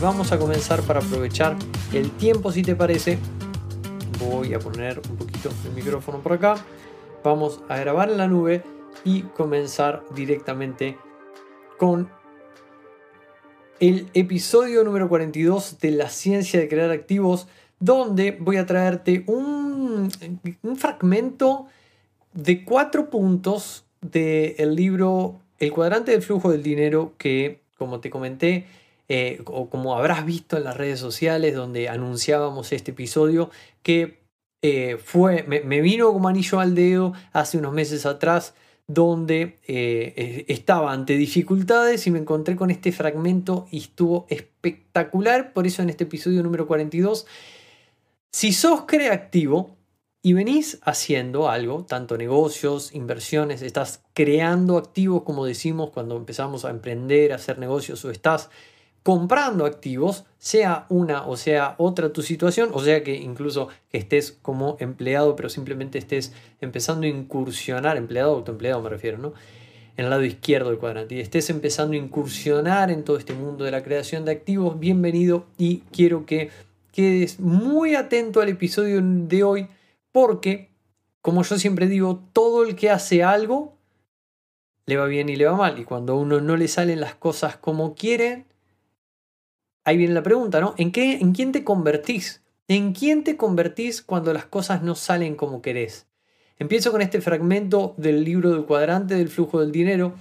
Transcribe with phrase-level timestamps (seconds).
[0.00, 1.56] Vamos a comenzar para aprovechar
[1.92, 3.18] el tiempo si te parece.
[4.18, 6.54] Voy a poner un poquito el micrófono por acá.
[7.22, 8.62] Vamos a grabar en la nube
[9.04, 10.96] y comenzar directamente
[11.76, 12.08] con
[13.78, 17.46] el episodio número 42 de la ciencia de crear activos,
[17.78, 20.10] donde voy a traerte un,
[20.62, 21.66] un fragmento
[22.32, 28.66] de cuatro puntos del libro El cuadrante del flujo del dinero que, como te comenté,
[29.12, 33.50] eh, o como habrás visto en las redes sociales donde anunciábamos este episodio,
[33.82, 34.20] que
[34.62, 38.54] eh, fue, me, vino como anillo al dedo hace unos meses atrás,
[38.86, 45.66] donde eh, estaba ante dificultades y me encontré con este fragmento y estuvo espectacular, por
[45.66, 47.26] eso en este episodio número 42,
[48.30, 49.76] si sos creativo,
[50.22, 56.70] y venís haciendo algo, tanto negocios, inversiones, estás creando activos, como decimos cuando empezamos a
[56.70, 58.50] emprender, a hacer negocios, o estás
[59.02, 64.32] comprando activos, sea una o sea otra tu situación, o sea que incluso que estés
[64.32, 69.32] como empleado, pero simplemente estés empezando a incursionar, empleado o autoempleado me refiero, ¿no?
[69.96, 73.64] En el lado izquierdo del cuadrante, y estés empezando a incursionar en todo este mundo
[73.64, 76.50] de la creación de activos, bienvenido y quiero que
[76.92, 79.68] quedes muy atento al episodio de hoy
[80.12, 80.70] porque,
[81.22, 83.76] como yo siempre digo, todo el que hace algo
[84.86, 87.14] le va bien y le va mal, y cuando a uno no le salen las
[87.14, 88.46] cosas como quiere,
[89.84, 90.74] ahí viene la pregunta, ¿no?
[90.76, 92.42] ¿En, qué, ¿En quién te convertís?
[92.68, 96.06] ¿En quién te convertís cuando las cosas no salen como querés?
[96.58, 100.14] Empiezo con este fragmento del libro del cuadrante del flujo del dinero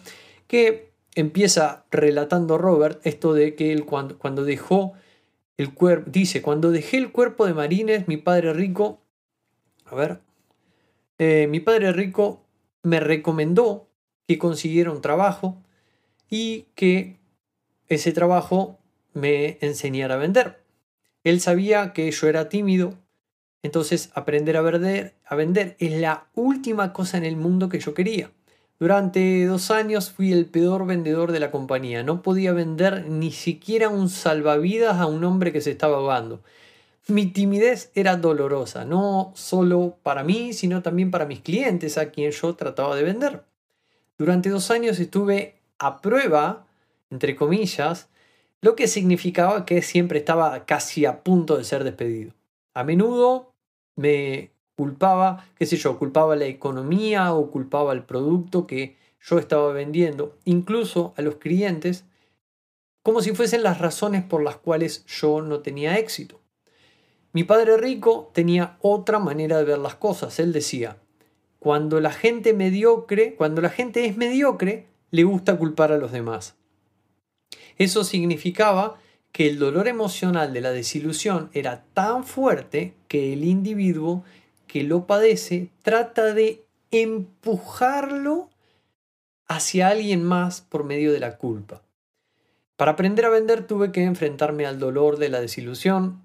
[0.47, 4.93] que empieza relatando Robert esto de que él cuando, cuando dejó
[5.57, 9.01] el cuerpo, dice, cuando dejé el cuerpo de Marines, mi padre rico,
[9.85, 10.21] a ver,
[11.17, 12.45] eh, mi padre rico
[12.81, 13.89] me recomendó
[14.25, 15.61] que consiguiera un trabajo
[16.29, 17.17] y que
[17.89, 18.78] ese trabajo
[19.13, 20.61] me enseñara a vender.
[21.23, 22.93] Él sabía que yo era tímido,
[23.61, 27.93] entonces aprender a vender, a vender es la última cosa en el mundo que yo
[27.93, 28.31] quería.
[28.79, 32.01] Durante dos años fui el peor vendedor de la compañía.
[32.01, 36.41] No podía vender ni siquiera un salvavidas a un hombre que se estaba ahogando.
[37.09, 42.31] Mi timidez era dolorosa, no solo para mí, sino también para mis clientes a quien
[42.31, 43.43] yo trataba de vender.
[44.17, 46.65] Durante dos años estuve a prueba,
[47.09, 48.07] entre comillas,
[48.61, 52.33] lo que significaba que siempre estaba casi a punto de ser despedido.
[52.73, 53.53] A menudo
[53.95, 59.73] me culpaba, qué sé yo, culpaba la economía o culpaba el producto que yo estaba
[59.73, 62.05] vendiendo, incluso a los clientes,
[63.03, 66.39] como si fuesen las razones por las cuales yo no tenía éxito.
[67.31, 70.39] Mi padre rico tenía otra manera de ver las cosas.
[70.39, 70.97] Él decía,
[71.59, 76.55] cuando la gente mediocre, cuando la gente es mediocre, le gusta culpar a los demás.
[77.79, 78.99] Eso significaba
[79.31, 84.23] que el dolor emocional de la desilusión era tan fuerte que el individuo
[84.67, 88.49] que lo padece trata de empujarlo
[89.47, 91.81] hacia alguien más por medio de la culpa.
[92.75, 96.21] Para aprender a vender tuve que enfrentarme al dolor de la desilusión.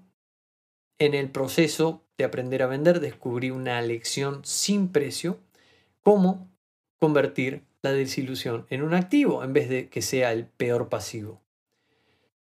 [0.99, 5.39] En el proceso de aprender a vender descubrí una lección sin precio,
[6.01, 6.49] cómo
[6.99, 11.44] convertir la desilusión en un activo en vez de que sea el peor pasivo.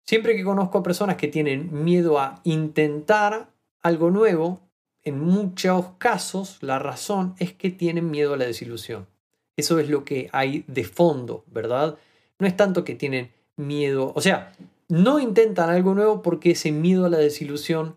[0.05, 3.49] Siempre que conozco a personas que tienen miedo a intentar
[3.81, 4.59] algo nuevo,
[5.03, 9.07] en muchos casos la razón es que tienen miedo a la desilusión.
[9.55, 11.97] Eso es lo que hay de fondo, ¿verdad?
[12.39, 14.53] No es tanto que tienen miedo, o sea,
[14.89, 17.95] no intentan algo nuevo porque ese miedo a la desilusión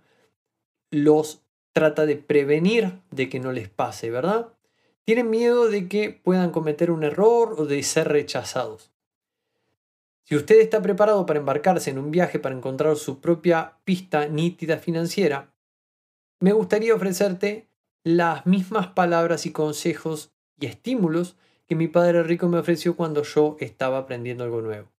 [0.90, 1.40] los
[1.72, 4.48] trata de prevenir de que no les pase, ¿verdad?
[5.04, 8.90] Tienen miedo de que puedan cometer un error o de ser rechazados.
[10.28, 14.78] Si usted está preparado para embarcarse en un viaje para encontrar su propia pista nítida
[14.78, 15.54] financiera,
[16.40, 17.68] me gustaría ofrecerte
[18.02, 21.36] las mismas palabras y consejos y estímulos
[21.68, 24.90] que mi padre rico me ofreció cuando yo estaba aprendiendo algo nuevo.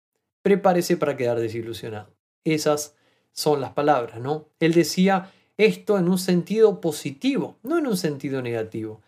[0.44, 2.16] Prepárese para quedar desilusionado.
[2.46, 2.96] Esas
[3.34, 4.48] son las palabras, ¿no?
[4.62, 9.02] Él decía esto en un sentido positivo, no en un sentido negativo.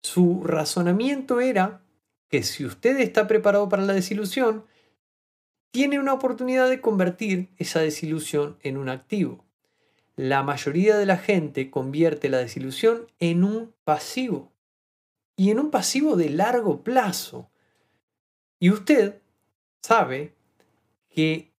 [0.00, 1.82] Su razonamiento era
[2.28, 4.64] que si usted está preparado para la desilusión,
[5.70, 9.44] tiene una oportunidad de convertir esa desilusión en un activo.
[10.16, 14.52] La mayoría de la gente convierte la desilusión en un pasivo
[15.36, 17.50] y en un pasivo de largo plazo.
[18.58, 19.20] Y usted
[19.82, 20.34] sabe
[21.10, 21.52] que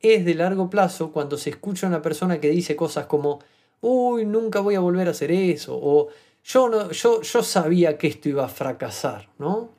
[0.00, 3.40] es de largo plazo cuando se escucha a una persona que dice cosas como,
[3.80, 6.08] uy, nunca voy a volver a hacer eso, o
[6.44, 9.70] yo, no, yo, yo sabía que esto iba a fracasar, ¿no?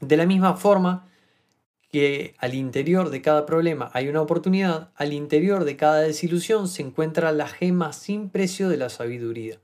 [0.00, 1.06] De la misma forma
[1.92, 6.80] que al interior de cada problema hay una oportunidad, al interior de cada desilusión se
[6.80, 9.60] encuentra la gema sin precio de la sabiduría.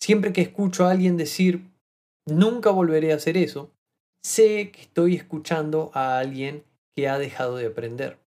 [0.00, 1.68] Siempre que escucho a alguien decir,
[2.24, 3.70] nunca volveré a hacer eso,
[4.22, 6.64] sé que estoy escuchando a alguien
[6.96, 8.18] que ha dejado de aprender.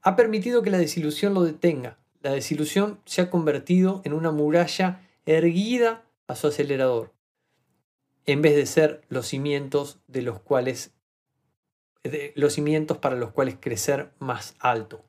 [0.00, 1.98] Ha permitido que la desilusión lo detenga.
[2.20, 7.12] La desilusión se ha convertido en una muralla erguida a su acelerador,
[8.26, 10.92] en vez de ser los cimientos de los cuales
[12.34, 15.02] los cimientos para los cuales crecer más alto.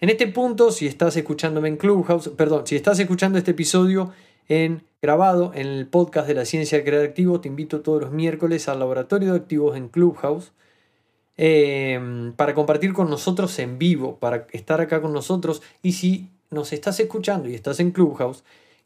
[0.00, 4.12] En este punto, si estás escuchándome en Clubhouse, perdón, si estás escuchando este episodio
[4.48, 7.40] en grabado en el podcast de la ciencia del crear activo.
[7.40, 10.52] Te invito todos los miércoles al laboratorio de activos en Clubhouse
[11.36, 15.62] em, para compartir con nosotros en vivo, para estar acá con nosotros.
[15.82, 18.42] Y si nos estás escuchando y estás en Clubhouse,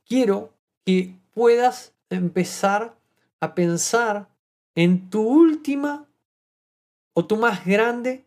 [0.06, 0.52] quiero
[0.84, 2.96] que puedas empezar
[3.40, 4.28] a pensar
[4.74, 6.06] en tu última
[7.14, 8.24] o tu más grande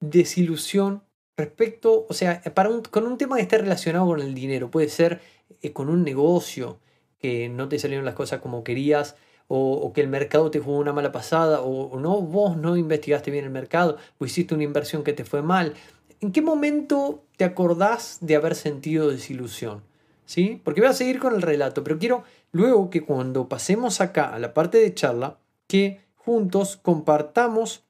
[0.00, 1.02] desilusión
[1.36, 4.70] respecto, o sea, para con un tema que esté relacionado con el dinero.
[4.70, 5.20] Puede ser
[5.62, 6.78] eh, con un negocio
[7.18, 9.16] que no te salieron las cosas como querías,
[9.46, 13.44] o, que el mercado te jugó una mala pasada, o, no, vos no investigaste bien
[13.44, 15.74] el mercado, o hiciste una inversión que te fue mal.
[16.20, 19.82] ¿En qué momento te acordás de haber sentido desilusión?
[20.24, 20.60] ¿Sí?
[20.64, 24.38] Porque voy a seguir con el relato, pero quiero luego que cuando pasemos acá a
[24.38, 27.83] la parte de charla, que juntos compartamos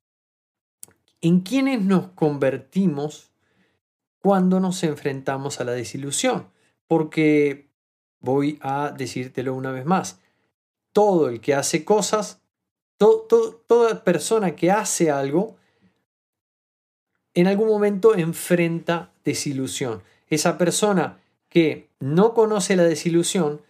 [1.25, 3.33] en quiénes nos convertimos
[4.21, 6.53] cuando nos enfrentamos a la desilusión
[6.87, 7.71] porque
[8.21, 10.21] voy a decírtelo una vez más.
[10.93, 12.43] Todo el que hace cosas,
[12.99, 15.57] toda persona que hace algo,
[17.33, 20.03] en algún momento enfrenta desilusión.
[20.29, 23.63] Esa persona que no conoce la desilusión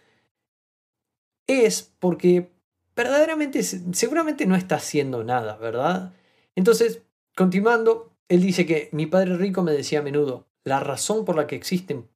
[1.47, 2.51] es porque
[2.97, 6.13] verdaderamente, seguramente no está haciendo nada, ¿verdad?
[6.55, 7.01] Entonces,
[7.35, 11.45] continuando, él dice que mi padre rico me decía a menudo, la razón por la
[11.45, 12.09] que existen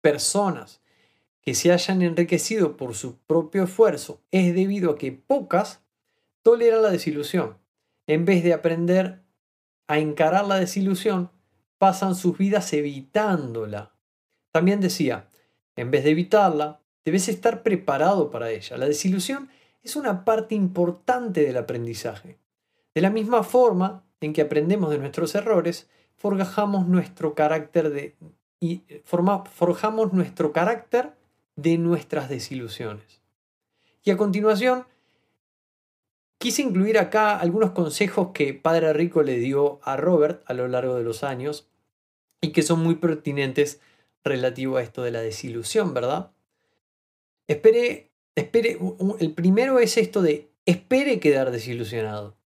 [0.00, 0.80] personas
[1.42, 5.82] que se hayan enriquecido por su propio esfuerzo es debido a que pocas
[6.42, 7.58] toleran la desilusión.
[8.06, 9.22] En vez de aprender
[9.86, 11.30] a encarar la desilusión,
[11.78, 13.94] pasan sus vidas evitándola.
[14.52, 15.28] También decía,
[15.76, 18.76] en vez de evitarla, debes estar preparado para ella.
[18.76, 19.48] La desilusión
[19.82, 22.38] es una parte importante del aprendizaje.
[22.94, 28.16] De la misma forma en que aprendemos de nuestros errores, forjamos nuestro carácter de,
[28.60, 31.14] y forjamos nuestro carácter
[31.56, 33.20] de nuestras desilusiones.
[34.02, 34.86] Y a continuación,
[36.38, 40.96] quise incluir acá algunos consejos que Padre Rico le dio a Robert a lo largo
[40.96, 41.68] de los años
[42.40, 43.80] y que son muy pertinentes
[44.24, 46.32] relativo a esto de la desilusión, ¿verdad?
[47.46, 48.78] Espere, espere,
[49.18, 52.39] el primero es esto de espere quedar desilusionado.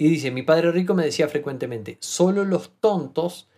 [0.00, 3.50] Y dice, mi padre rico me decía frecuentemente, solo los tontos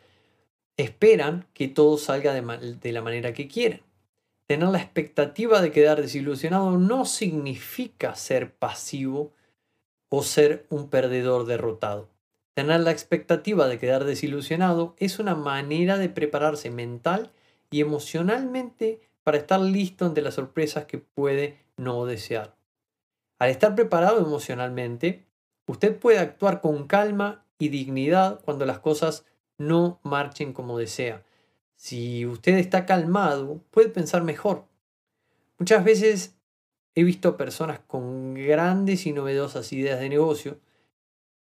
[0.77, 3.83] esperan que todo salga de, la manera que quieren.
[4.49, 9.33] Tener la expectativa de quedar desilusionado no significa ser pasivo
[10.09, 12.09] o ser un perdedor derrotado.
[12.55, 17.31] Tener la expectativa de quedar desilusionado es una manera de prepararse mental
[17.71, 22.57] y emocionalmente para estar listo ante las sorpresas que puede no desear.
[23.39, 25.25] Al estar preparado emocionalmente,
[25.73, 29.25] usted puede actuar con calma y dignidad cuando las cosas
[29.59, 31.25] no marchen como desea.
[31.75, 34.67] Si usted está calmado, puede pensar mejor.
[35.59, 36.37] Muchas veces
[36.95, 40.61] he visto personas con grandes y novedosas ideas de negocio.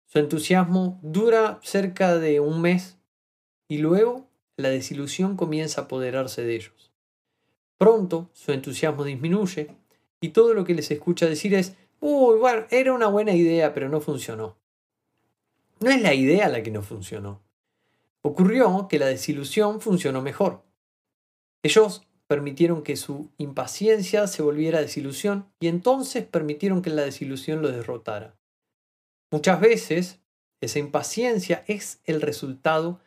[0.06, 2.99] Su entusiasmo dura cerca de un mes
[3.68, 6.92] y luego la desilusión comienza a apoderarse de ellos.
[7.78, 9.75] Pronto su entusiasmo disminuye
[10.20, 13.88] y todo lo que les escucha decir es, uy, bueno, era una buena idea, pero
[13.88, 14.57] no funcionó.
[15.80, 17.42] No es la idea la que no funcionó.
[18.23, 20.62] Ocurrió que la desilusión funcionó mejor.
[21.62, 27.73] Ellos permitieron que su impaciencia se volviera desilusión y entonces permitieron que la desilusión lo
[27.73, 28.37] derrotara.
[29.30, 30.21] Muchas veces
[30.61, 33.00] esa impaciencia es el resultado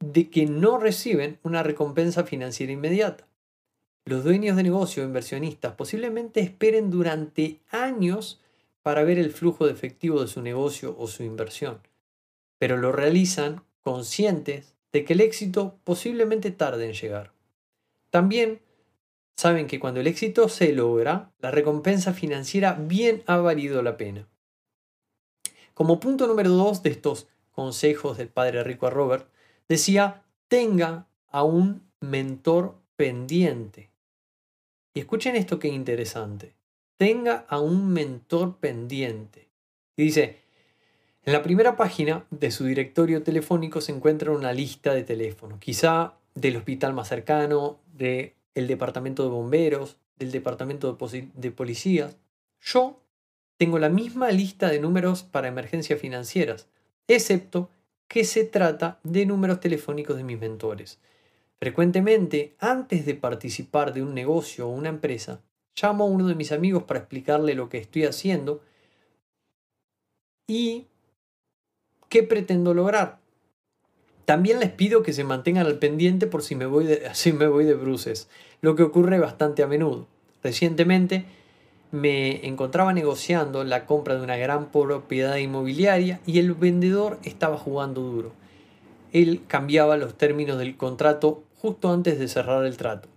[0.00, 3.29] de que no reciben una recompensa financiera inmediata.
[4.04, 8.40] Los dueños de negocio inversionistas posiblemente esperen durante años
[8.82, 11.80] para ver el flujo de efectivo de su negocio o su inversión,
[12.58, 17.32] pero lo realizan conscientes de que el éxito posiblemente tarde en llegar.
[18.10, 18.60] También
[19.36, 24.26] saben que cuando el éxito se logra, la recompensa financiera bien ha valido la pena.
[25.74, 29.28] Como punto número dos de estos consejos del padre rico a Robert,
[29.68, 33.89] decía, tenga a un mentor pendiente.
[35.00, 36.52] Escuchen esto que interesante.
[36.98, 39.48] Tenga a un mentor pendiente.
[39.96, 40.36] Y dice,
[41.24, 46.14] en la primera página de su directorio telefónico se encuentra una lista de teléfonos, quizá
[46.34, 52.18] del hospital más cercano, del departamento de bomberos, del departamento de, de policías.
[52.60, 53.00] Yo
[53.56, 56.68] tengo la misma lista de números para emergencias financieras,
[57.08, 57.70] excepto
[58.06, 60.98] que se trata de números telefónicos de mis mentores.
[61.60, 65.42] Frecuentemente, antes de participar de un negocio o una empresa,
[65.80, 68.62] llamo a uno de mis amigos para explicarle lo que estoy haciendo
[70.46, 70.86] y
[72.08, 73.18] qué pretendo lograr.
[74.24, 77.46] También les pido que se mantengan al pendiente por si me voy de, si me
[77.46, 78.30] voy de bruces,
[78.62, 80.06] lo que ocurre bastante a menudo.
[80.42, 81.26] Recientemente
[81.92, 88.00] me encontraba negociando la compra de una gran propiedad inmobiliaria y el vendedor estaba jugando
[88.00, 88.32] duro.
[89.12, 93.08] Él cambiaba los términos del contrato justo antes de cerrar el trato.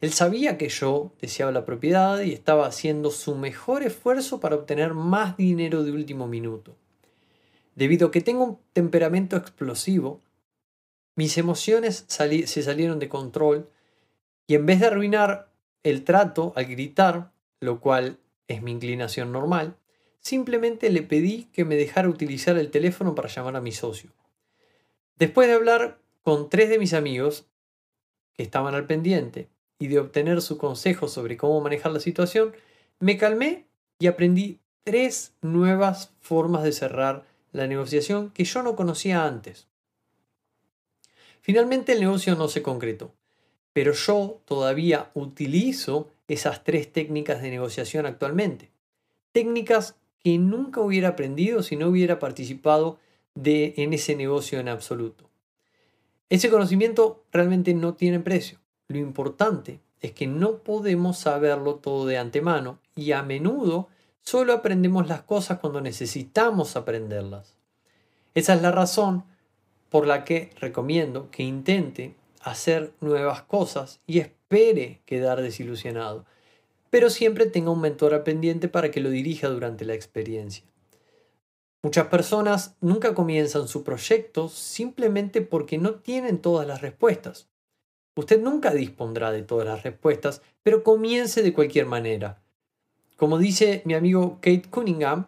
[0.00, 4.94] Él sabía que yo deseaba la propiedad y estaba haciendo su mejor esfuerzo para obtener
[4.94, 6.76] más dinero de último minuto.
[7.76, 10.20] Debido a que tengo un temperamento explosivo,
[11.14, 13.70] mis emociones se salieron de control
[14.46, 15.48] y en vez de arruinar
[15.84, 19.76] el trato al gritar, lo cual es mi inclinación normal,
[20.18, 24.10] simplemente le pedí que me dejara utilizar el teléfono para llamar a mi socio.
[25.16, 27.46] Después de hablar con tres de mis amigos
[28.34, 29.48] que estaban al pendiente
[29.78, 32.54] y de obtener su consejo sobre cómo manejar la situación,
[33.00, 33.66] me calmé
[33.98, 39.66] y aprendí tres nuevas formas de cerrar la negociación que yo no conocía antes.
[41.40, 43.12] Finalmente el negocio no se concretó,
[43.72, 48.70] pero yo todavía utilizo esas tres técnicas de negociación actualmente.
[49.32, 52.98] Técnicas que nunca hubiera aprendido si no hubiera participado
[53.34, 55.28] de, en ese negocio en absoluto.
[56.34, 58.58] Ese conocimiento realmente no tiene precio.
[58.88, 63.88] Lo importante es que no podemos saberlo todo de antemano y a menudo
[64.24, 67.58] Solo aprendemos las cosas cuando necesitamos aprenderlas.
[68.34, 69.24] Esa es la razón
[69.90, 76.24] por la que recomiendo que intente hacer nuevas cosas y espere quedar desilusionado,
[76.88, 80.64] pero siempre tenga un mentor al pendiente para que lo dirija durante la experiencia.
[81.84, 87.50] Muchas personas nunca comienzan su proyecto simplemente porque no tienen todas las respuestas.
[88.16, 92.42] Usted nunca dispondrá de todas las respuestas, pero comience de cualquier manera.
[93.18, 95.26] Como dice mi amigo Kate Cunningham,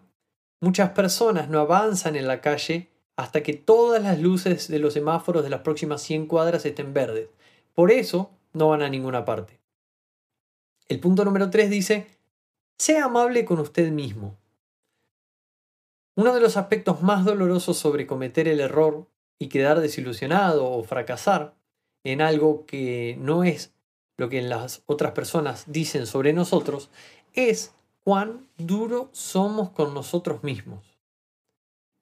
[0.63, 5.45] muchas personas no avanzan en la calle hasta que todas las luces de los semáforos
[5.45, 7.29] de las próximas 100 cuadras estén verdes.
[7.75, 9.61] Por eso no van a ninguna parte.
[10.89, 12.07] El punto número 3 dice,
[12.79, 14.39] sea amable con usted mismo.
[16.19, 19.07] Uno de los aspectos más dolorosos sobre cometer el error
[19.39, 21.55] y quedar desilusionado o fracasar
[22.05, 23.75] en algo que no es
[24.17, 26.89] lo que las otras personas dicen sobre nosotros
[27.35, 30.97] es cuán duro somos con nosotros mismos.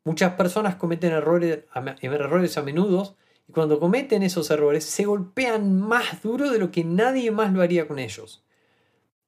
[0.04, 1.64] Muchas personas cometen errores
[2.00, 3.16] errores a menudo
[3.48, 7.62] y cuando cometen esos errores se golpean más duro de lo que nadie más lo
[7.62, 8.44] haría con ellos.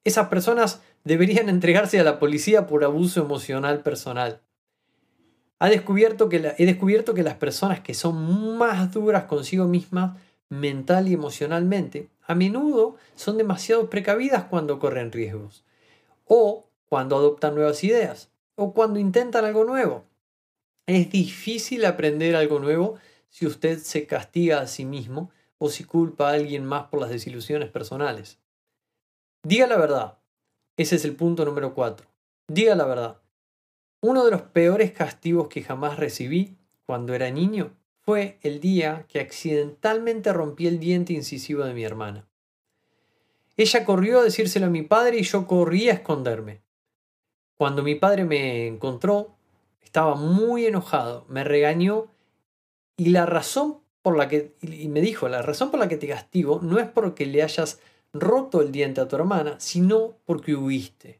[0.04, 4.45] Esas personas deberían entregarse a la policía por abuso emocional personal.
[5.58, 10.16] Ha descubierto que he descubierto que las personas que son más duras consigo mismas
[10.48, 15.64] mental y emocionalmente a menudo son demasiado precavidas cuando corren riesgos
[16.26, 20.04] o cuando adoptan nuevas ideas, o cuando intentan algo nuevo.
[20.86, 22.96] Es difícil aprender algo nuevo
[23.28, 27.10] si usted se castiga a sí mismo o si culpa a alguien más por las
[27.10, 28.38] desilusiones personales.
[29.42, 30.18] Diga la verdad.
[30.76, 32.06] Ese es el punto número 4.
[32.48, 33.20] Diga la verdad.
[34.08, 39.18] Uno de los peores castigos que jamás recibí cuando era niño fue el día que
[39.18, 42.28] accidentalmente rompí el diente incisivo de mi hermana.
[43.56, 46.62] Ella corrió a decírselo a mi padre y yo corrí a esconderme.
[47.56, 49.34] Cuando mi padre me encontró,
[49.82, 52.06] estaba muy enojado, me regañó
[52.96, 56.06] y la razón por la que, y me dijo, la razón por la que te
[56.06, 57.80] castigo no es porque le hayas
[58.12, 61.18] roto el diente a tu hermana, sino porque huiste.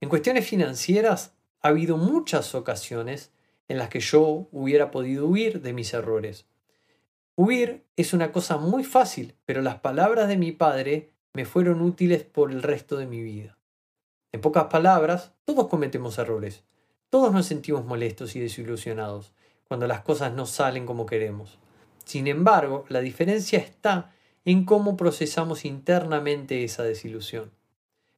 [0.00, 3.30] En cuestiones financieras, ha habido muchas ocasiones
[3.68, 6.46] en las que yo hubiera podido huir de mis errores.
[7.36, 12.24] Huir es una cosa muy fácil, pero las palabras de mi padre me fueron útiles
[12.24, 13.56] por el resto de mi vida.
[14.32, 16.64] En pocas palabras, todos cometemos errores.
[17.08, 19.32] Todos nos sentimos molestos y desilusionados
[19.68, 21.58] cuando las cosas no salen como queremos.
[22.04, 24.12] Sin embargo, la diferencia está
[24.44, 27.52] en cómo procesamos internamente esa desilusión.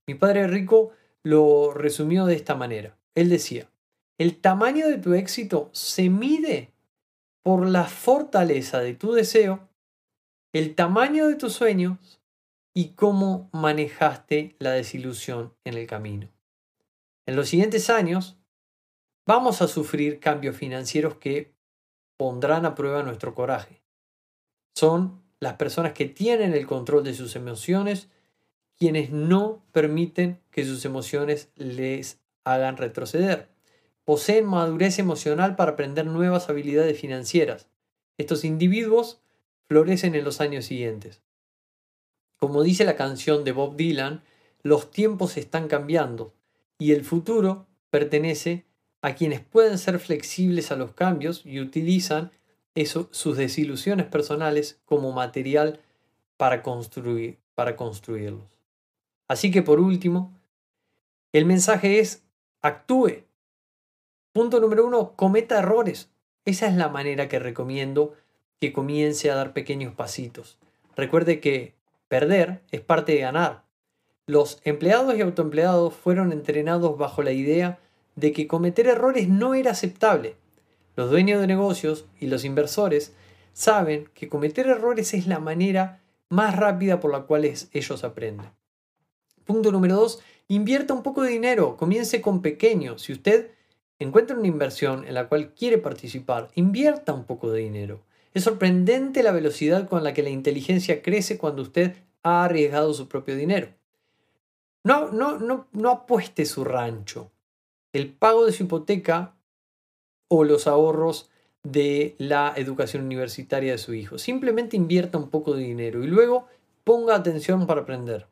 [0.07, 2.97] Mi padre rico lo resumió de esta manera.
[3.15, 3.71] Él decía,
[4.19, 6.73] el tamaño de tu éxito se mide
[7.43, 9.69] por la fortaleza de tu deseo,
[10.53, 12.21] el tamaño de tus sueños
[12.73, 16.29] y cómo manejaste la desilusión en el camino.
[17.27, 18.37] En los siguientes años
[19.27, 21.55] vamos a sufrir cambios financieros que
[22.17, 23.83] pondrán a prueba nuestro coraje.
[24.75, 28.09] Son las personas que tienen el control de sus emociones
[28.77, 33.49] quienes no permiten que sus emociones les hagan retroceder.
[34.05, 37.69] Poseen madurez emocional para aprender nuevas habilidades financieras.
[38.19, 39.21] Estos individuos
[39.67, 41.23] florecen en los años siguientes.
[42.39, 44.23] Como dice la canción de Bob Dylan,
[44.63, 46.35] los tiempos están cambiando
[46.79, 48.65] y el futuro pertenece
[49.03, 52.33] a quienes pueden ser flexibles a los cambios y utilizan
[52.75, 55.81] eso, sus desilusiones personales como material
[56.37, 58.45] para, construir, para construirlos.
[59.29, 60.33] Así que por último,
[61.33, 62.24] el mensaje es
[62.65, 63.25] actúe.
[64.33, 66.11] Punto número uno, cometa errores.
[66.47, 68.15] Esa es la manera que recomiendo
[68.59, 70.59] que comience a dar pequeños pasitos.
[70.97, 71.75] Recuerde que
[72.09, 73.65] perder es parte de ganar.
[74.27, 77.79] Los empleados y autoempleados fueron entrenados bajo la idea
[78.17, 80.37] de que cometer errores no era aceptable.
[80.97, 83.13] Los dueños de negocios y los inversores
[83.53, 88.51] saben que cometer errores es la manera más rápida por la cual ellos aprenden.
[89.45, 92.99] Punto número dos, invierta un poco de dinero, comience con pequeño.
[92.99, 93.51] Si usted
[93.99, 98.03] encuentra una inversión en la cual quiere participar, invierta un poco de dinero.
[98.35, 103.09] Es sorprendente la velocidad con la que la inteligencia crece cuando usted ha arriesgado su
[103.09, 103.69] propio dinero.
[104.83, 107.31] No, no, no, no apueste su rancho.
[107.93, 109.35] El pago de su hipoteca
[110.29, 111.31] o los ahorros
[111.63, 114.19] de la educación universitaria de su hijo.
[114.19, 116.47] Simplemente invierta un poco de dinero y luego
[116.83, 118.27] ponga atención para aprender.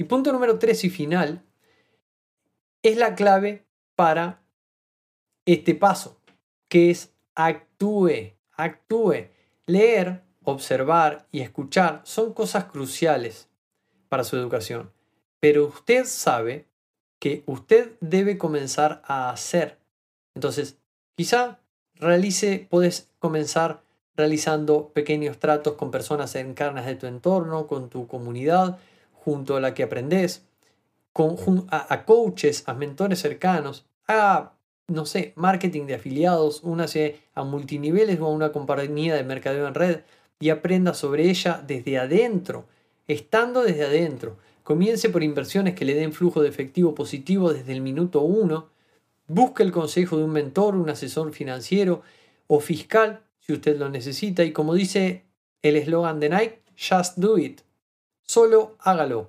[0.00, 1.42] Y punto número tres y final
[2.82, 4.40] es la clave para
[5.44, 6.18] este paso,
[6.70, 9.28] que es actúe, actúe.
[9.66, 13.50] Leer, observar y escuchar son cosas cruciales
[14.08, 14.90] para su educación,
[15.38, 16.66] pero usted sabe
[17.18, 19.76] que usted debe comenzar a hacer.
[20.34, 20.78] Entonces,
[21.14, 21.60] quizá
[21.96, 23.82] realice, puedes comenzar
[24.16, 28.78] realizando pequeños tratos con personas encarnas de tu entorno, con tu comunidad,
[29.24, 30.44] junto a la que aprendes,
[31.70, 34.52] a, coaches, a mentores cercanos, a,
[34.88, 39.74] no sé, marketing de afiliados, únase a multiniveles o a una compañía de mercadeo en
[39.74, 40.00] red
[40.38, 42.64] y aprenda sobre ella desde adentro,
[43.06, 44.38] estando desde adentro.
[44.62, 48.68] Comience por inversiones que le den flujo de efectivo positivo desde el minuto uno.
[49.26, 52.02] Busque el consejo de un mentor, un asesor financiero
[52.46, 54.44] o fiscal si usted lo necesita.
[54.44, 55.24] Y como dice
[55.62, 57.60] el eslogan de Nike, just do it.
[58.30, 59.28] Solo hágalo.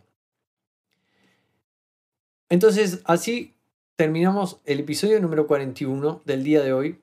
[2.49, 3.55] Entonces, así
[3.95, 7.01] terminamos el episodio número 41 del día de hoy.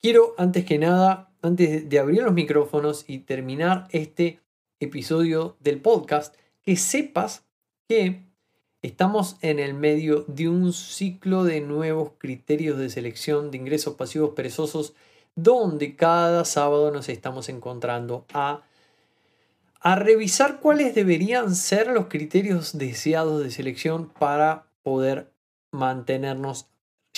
[0.00, 4.40] Quiero, antes que nada, antes de abrir los micrófonos y terminar este
[4.80, 7.44] episodio del podcast, que sepas
[7.86, 8.22] que
[8.80, 14.30] estamos en el medio de un ciclo de nuevos criterios de selección de ingresos pasivos
[14.30, 14.94] perezosos,
[15.34, 18.65] donde cada sábado nos estamos encontrando a
[19.86, 25.30] a revisar cuáles deberían ser los criterios deseados de selección para poder
[25.70, 26.66] mantenernos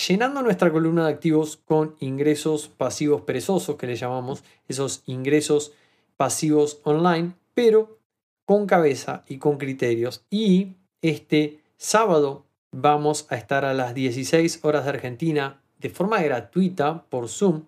[0.07, 5.71] llenando nuestra columna de activos con ingresos pasivos perezosos, que le llamamos esos ingresos
[6.15, 7.97] pasivos online, pero
[8.45, 10.23] con cabeza y con criterios.
[10.29, 17.03] Y este sábado vamos a estar a las 16 horas de Argentina de forma gratuita
[17.09, 17.63] por Zoom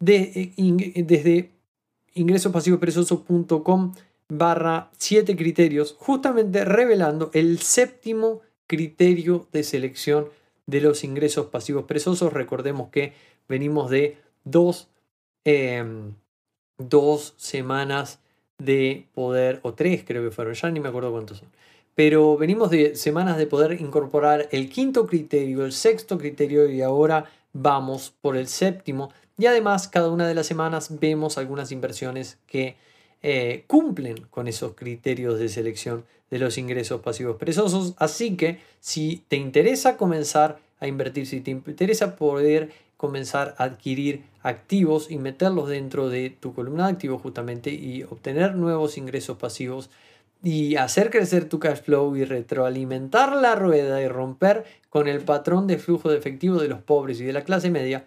[0.00, 1.52] de, eh, desde
[2.14, 3.92] ingresospasivosperezosos.com
[4.38, 10.28] barra 7 criterios, justamente revelando el séptimo criterio de selección
[10.66, 12.32] de los ingresos pasivos presosos.
[12.32, 13.12] Recordemos que
[13.48, 14.88] venimos de dos,
[15.44, 16.14] em,
[16.78, 18.20] dos semanas
[18.58, 21.48] de poder, o tres creo que fueron, ya ni me acuerdo cuántos son.
[21.94, 27.26] Pero venimos de semanas de poder incorporar el quinto criterio, el sexto criterio y ahora
[27.52, 29.12] vamos por el séptimo.
[29.38, 32.76] Y además, cada una de las semanas vemos algunas inversiones que
[33.26, 37.94] eh, cumplen con esos criterios de selección de los ingresos pasivos perezosos.
[37.96, 44.24] Así que si te interesa comenzar a invertir, si te interesa poder comenzar a adquirir
[44.42, 49.88] activos y meterlos dentro de tu columna de activos justamente y obtener nuevos ingresos pasivos
[50.42, 55.66] y hacer crecer tu cash flow y retroalimentar la rueda y romper con el patrón
[55.66, 58.04] de flujo de efectivo de los pobres y de la clase media,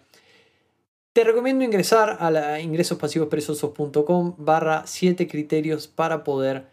[1.18, 6.66] te recomiendo ingresar a la ingresospasivospresosos.com barra 7 criterios para poder,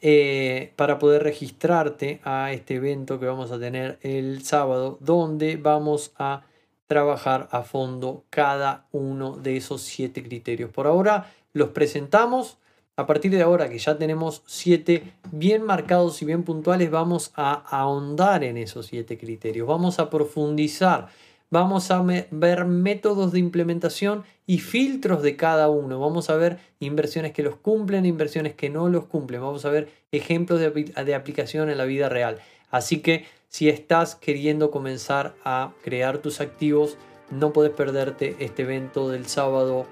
[0.00, 6.12] eh, para poder registrarte a este evento que vamos a tener el sábado, donde vamos
[6.16, 6.44] a
[6.86, 10.70] trabajar a fondo cada uno de esos 7 criterios.
[10.70, 12.56] Por ahora los presentamos.
[12.96, 17.52] A partir de ahora que ya tenemos 7 bien marcados y bien puntuales, vamos a
[17.52, 19.68] ahondar en esos 7 criterios.
[19.68, 21.08] Vamos a profundizar
[21.52, 25.98] Vamos a ver métodos de implementación y filtros de cada uno.
[25.98, 29.40] Vamos a ver inversiones que los cumplen, inversiones que no los cumplen.
[29.40, 32.38] Vamos a ver ejemplos de, aplicación en la vida real.
[32.70, 36.96] Así que si estás queriendo comenzar a crear tus activos,
[37.30, 39.86] no puedes perderte este evento del sábado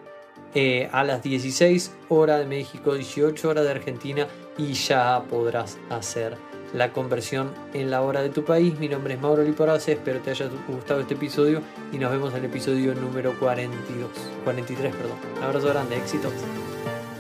[0.55, 6.48] eh, a las 16 horas de México, 18 horas de Argentina y ya podrás hacer
[6.73, 8.79] la conversión en la hora de tu país.
[8.79, 12.41] Mi nombre es Mauro Liporace, espero te haya gustado este episodio y nos vemos en
[12.41, 14.11] el episodio número 42,
[14.45, 14.95] 43.
[14.95, 15.17] Perdón.
[15.37, 16.33] Un abrazo grande, éxitos.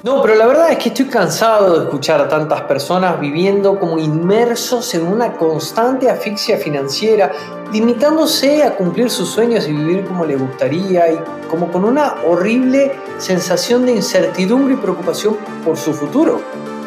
[0.04, 3.98] No, pero la verdad es que estoy cansado de escuchar a tantas personas viviendo como
[3.98, 7.32] inmersos en una constante asfixia financiera,
[7.72, 11.18] limitándose a cumplir sus sueños y vivir como les gustaría y
[11.50, 16.42] como con una horrible sensación de incertidumbre y preocupación por su futuro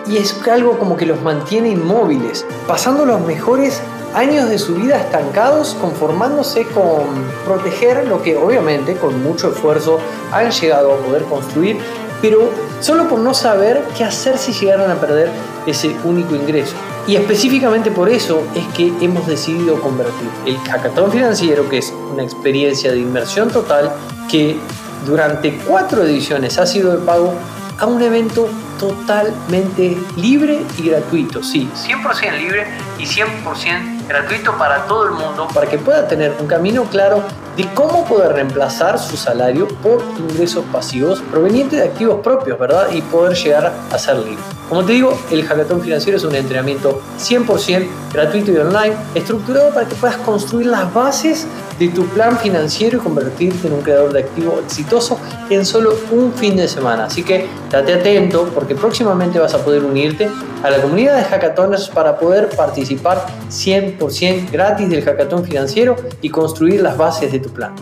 [0.07, 3.81] y es algo como que los mantiene inmóviles, pasando los mejores
[4.13, 7.05] años de su vida estancados, conformándose con
[7.45, 9.99] proteger lo que obviamente con mucho esfuerzo
[10.31, 11.77] han llegado a poder construir,
[12.21, 12.49] pero
[12.81, 15.29] solo por no saber qué hacer si llegaran a perder
[15.65, 16.75] ese único ingreso.
[17.07, 22.23] Y específicamente por eso es que hemos decidido convertir el hackathon financiero, que es una
[22.23, 23.91] experiencia de inmersión total,
[24.29, 24.57] que
[25.05, 27.33] durante cuatro ediciones ha sido de pago,
[27.79, 28.47] a un evento
[28.81, 31.43] totalmente libre y gratuito.
[31.43, 32.65] Sí, 100% libre
[32.97, 37.23] y 100% gratuito para todo el mundo, para que pueda tener un camino claro
[37.55, 42.91] de cómo poder reemplazar su salario por ingresos pasivos provenientes de activos propios, ¿verdad?
[42.91, 44.60] Y poder llegar a ser libre.
[44.71, 49.85] Como te digo, el hackathon financiero es un entrenamiento 100% gratuito y online, estructurado para
[49.85, 51.45] que puedas construir las bases
[51.77, 56.31] de tu plan financiero y convertirte en un creador de activo exitoso en solo un
[56.31, 57.07] fin de semana.
[57.07, 60.29] Así que date atento porque próximamente vas a poder unirte
[60.63, 66.81] a la comunidad de hackatones para poder participar 100% gratis del hackathon financiero y construir
[66.81, 67.73] las bases de tu plan.